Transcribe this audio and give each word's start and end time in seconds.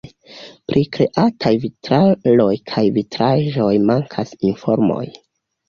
Pri 0.69 0.81
kreataj 0.95 1.51
vitraloj 1.65 2.49
kaj 2.73 2.85
vitraĵoj 2.97 3.71
mankas 3.93 4.35
informoj. 4.53 5.07